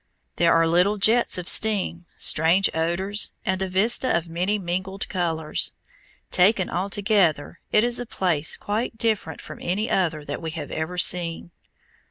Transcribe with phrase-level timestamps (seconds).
[0.37, 5.73] There are little jets of steam, strange odors, and a vista of many mingled colors.
[6.31, 10.97] Taken altogether, it is a place quite different from any other that we have ever
[10.97, 11.51] seen.